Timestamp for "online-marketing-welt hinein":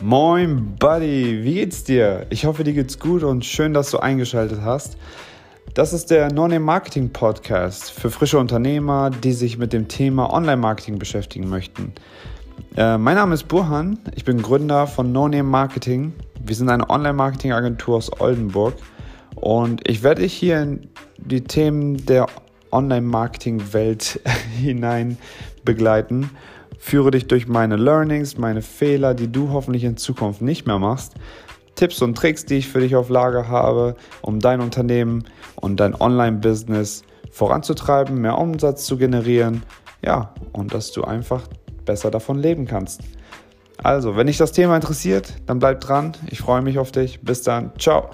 22.72-25.18